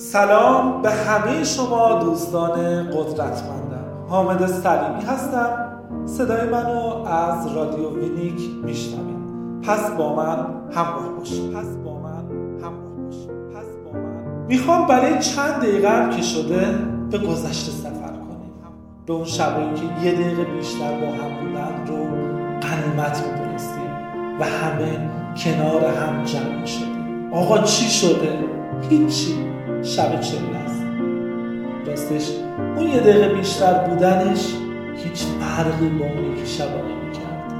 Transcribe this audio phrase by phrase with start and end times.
[0.00, 3.84] سلام به همه شما دوستان قدرتمندم.
[4.08, 5.50] حامد سلیمی هستم.
[6.06, 9.20] صدای منو از رادیو وینیک میشنوید.
[9.62, 12.24] پس با من همراه باشید پس با من
[12.62, 14.46] همراه باشید پس با من.
[14.48, 16.78] می‌خوام برای چند دقیقه که شده
[17.10, 18.52] به گذشته سفر کنیم.
[19.06, 22.04] به اون شبایی که یه دقیقه بیشتر با هم بودن رو
[22.60, 23.90] قنیمت می‌دونستیم
[24.40, 27.30] و همه کنار هم جمع شدیم.
[27.32, 28.38] آقا چی شده؟
[28.90, 29.59] هیچی.
[29.82, 30.82] شب چل است.
[31.86, 32.30] راستش
[32.76, 34.54] اون یه دقیقه بیشتر بودنش
[34.96, 37.52] هیچ فرقی با یکی شبا نمی‌کرد.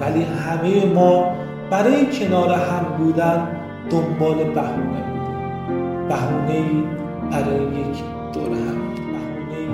[0.00, 1.32] ولی همه ما
[1.70, 3.48] برای کنار هم بودن
[3.90, 6.08] دنبال بهونه بودیم.
[6.08, 6.84] بهونه ای
[7.30, 8.02] برای یک
[8.32, 8.94] دور هم.
[8.94, 9.68] بهونه ای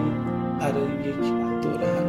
[0.60, 1.32] برای یک
[1.62, 2.06] دور هم.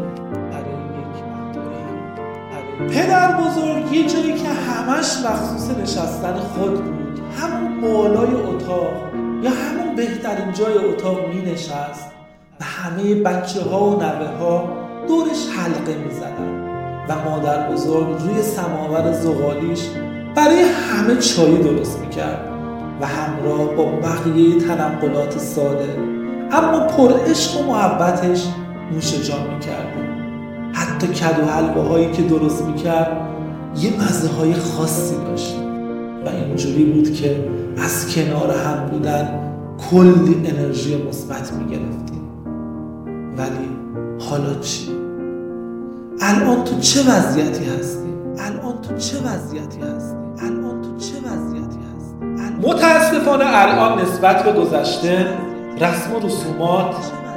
[0.52, 1.18] برای یک
[1.54, 2.88] دور هم.
[2.88, 7.20] پدر بزرگ یه جایی که همش مخصوص نشستن خود بود.
[7.40, 9.08] همون بالای اتاق.
[9.44, 12.12] یا همون بهترین جای اتاق می نشست
[12.60, 14.70] و همه بچه ها و نوه ها
[15.08, 16.68] دورش حلقه می زدن
[17.10, 19.80] و مادر بزرگ روی سماور زغالیش
[20.36, 22.48] برای همه چای درست می کرد
[23.02, 25.98] و همراه با بقیه تنقلات ساده
[26.52, 28.48] اما پر عشق و محبتش
[28.92, 30.08] نوش جان می کرده.
[30.74, 33.18] حتی کدو حلوه که درست می کرد
[33.82, 35.56] یه مزه های خاصی داشت
[36.26, 37.44] و اینجوری بود که
[37.78, 42.28] از کنار هم بودن کلی انرژی مثبت می گرفتیم
[43.38, 43.70] ولی
[44.30, 44.92] حالا چی؟
[46.22, 52.68] الان تو چه وضعیتی هستی؟ الان تو چه وضعیتی هستی؟ الان تو چه وضعیتی هستی؟
[52.68, 55.28] متاسفانه الان نسبت به گذشته
[55.82, 56.96] رسم و رسومات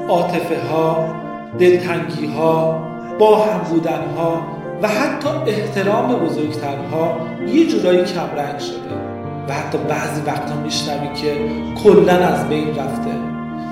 [0.08, 1.14] عاطفه ها
[1.58, 2.82] دلتنگی ها
[3.18, 4.42] با هم بودن ها
[4.82, 9.09] و حتی احترام بزرگترها یه جورایی کمرنگ شده
[9.50, 11.36] و حتی بعضی وقتا میشنوی که
[11.84, 13.10] کلا از بین رفته.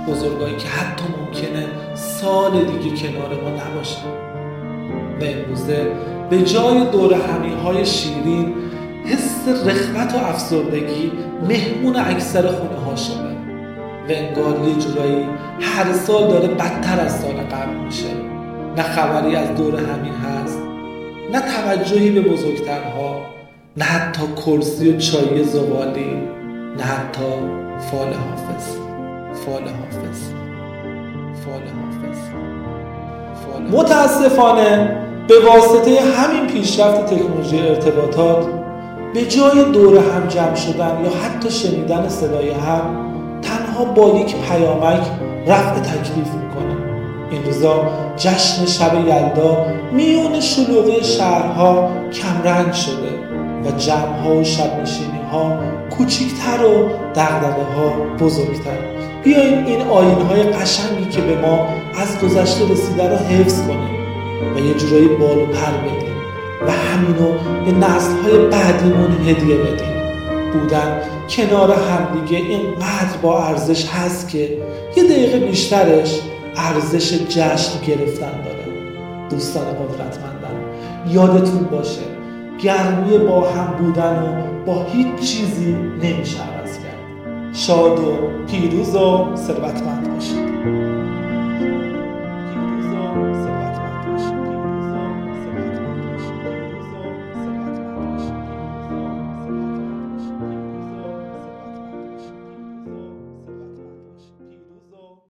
[0.08, 4.08] بزرگایی که حتی ممکنه سال دیگه کنار ما نباشن
[5.20, 5.86] و امروزه
[6.30, 8.54] به جای دور همی های شیرین
[9.04, 11.12] حس رخوت و افسردگی
[11.48, 13.38] مهمون اکثر خونه ها شده.
[14.08, 15.26] و انگار یه جورایی
[15.60, 18.14] هر سال داره بدتر از سال قبل میشه.
[18.76, 20.58] نه خبری از دور همین هست
[21.32, 23.37] نه توجهی به بزرگترها.
[23.78, 26.22] نه حتی کرسی و چای زغالی
[26.78, 27.22] نه حتی
[27.90, 28.76] فال حافظ.
[29.46, 30.20] فال حافظ.
[31.44, 32.18] فال حافظ.
[33.46, 34.96] فال متاسفانه
[35.28, 38.46] به واسطه همین پیشرفت تکنولوژی ارتباطات
[39.14, 42.80] به جای دور هم جمع شدن یا حتی شنیدن صدای هم
[43.42, 45.02] تنها با یک پیامک
[45.46, 46.76] رفع تکلیف می‌کنه.
[47.30, 53.37] این روزا جشن شب یلدا میون شلوغی شهرها کمرنگ شده.
[53.64, 55.58] و جمع ها و شب نشینی ها
[55.90, 58.78] کوچیکتر و دقدقه ها بزرگتر.
[59.24, 61.66] بیاین این آین های قشنگی که به ما
[61.96, 63.98] از گذشته رسیده رو حفظ کنیم
[64.56, 66.08] و یه جورایی بال و پر بدیم
[66.66, 67.32] و همینو
[67.64, 69.98] به نسل های بعدیمون هدیه بدیم.
[70.52, 74.38] بودن کنار همدیگه اینقدر با ارزش هست که
[74.96, 76.20] یه دقیقه بیشترش
[76.56, 78.64] ارزش جشن گرفتن داره.
[79.30, 80.60] دوستان قدرتمندم
[81.10, 82.17] یادتون باشه
[82.58, 87.54] گرمی با هم بودن و با هیچ چیزی نمیشه عوض کرد.
[87.54, 88.16] شاد و
[88.50, 90.97] پیروز و ثروتمند باشید.